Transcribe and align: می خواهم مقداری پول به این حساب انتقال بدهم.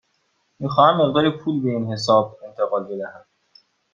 می 0.59 0.69
خواهم 0.69 0.97
مقداری 1.01 1.29
پول 1.37 1.61
به 1.63 1.69
این 1.69 1.91
حساب 1.93 2.39
انتقال 2.47 2.83
بدهم. 2.83 3.25